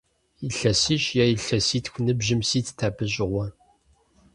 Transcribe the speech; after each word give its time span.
Илъэсищ 0.45 1.03
е 1.23 1.25
илъэситху 1.35 1.99
ныбжьым 2.05 2.41
ситт 2.49 2.79
абы 2.87 3.05
щыгъуэ. 3.13 3.47